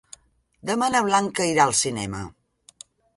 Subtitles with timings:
[0.69, 2.23] Demà na Blanca irà al cinema.